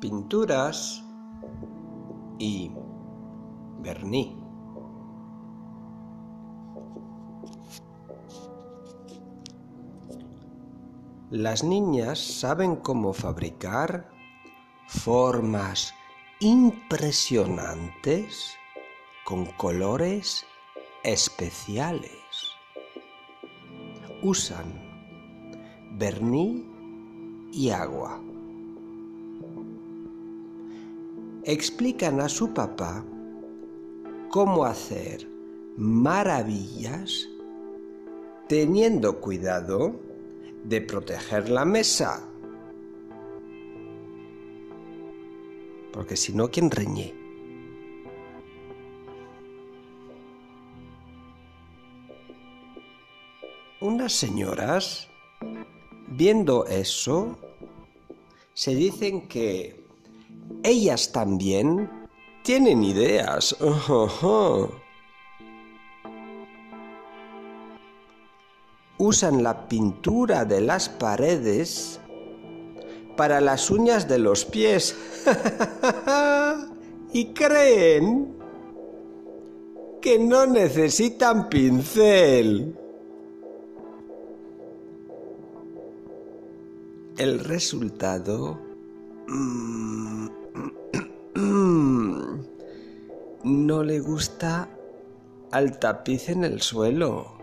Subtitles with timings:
[0.00, 1.04] pinturas
[2.38, 2.72] y
[3.80, 4.36] verní.
[11.30, 14.10] Las niñas saben cómo fabricar
[14.88, 15.92] formas
[16.40, 18.54] impresionantes
[19.24, 20.44] con colores
[21.04, 22.10] especiales.
[24.22, 24.74] Usan
[25.98, 26.66] verní
[27.52, 28.20] y agua.
[31.44, 33.02] Explican a su papá
[34.30, 35.26] cómo hacer
[35.76, 37.28] maravillas
[38.46, 39.94] teniendo cuidado
[40.64, 42.22] de proteger la mesa.
[45.92, 47.14] Porque si no, ¿quién reñe?
[53.80, 55.08] Unas señoras,
[56.08, 57.38] viendo eso,
[58.52, 59.80] se dicen que
[60.62, 61.90] ellas también
[62.42, 63.56] tienen ideas.
[68.98, 72.00] Usan la pintura de las paredes
[73.16, 74.96] para las uñas de los pies.
[77.12, 78.36] y creen
[80.00, 82.76] que no necesitan pincel.
[87.18, 88.58] El resultado...
[89.28, 90.39] Mm,
[93.82, 94.68] le gusta
[95.50, 97.39] al tapiz en el suelo.